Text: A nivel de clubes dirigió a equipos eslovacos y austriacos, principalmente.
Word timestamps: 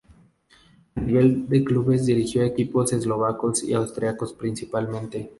A 0.95 0.99
nivel 1.01 1.47
de 1.47 1.63
clubes 1.63 2.07
dirigió 2.07 2.41
a 2.41 2.47
equipos 2.47 2.91
eslovacos 2.91 3.63
y 3.63 3.73
austriacos, 3.75 4.33
principalmente. 4.33 5.29